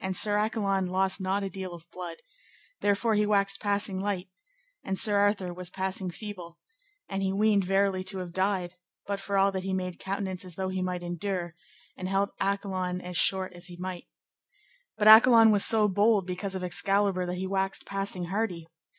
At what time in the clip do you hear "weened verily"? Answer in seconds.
7.38-8.02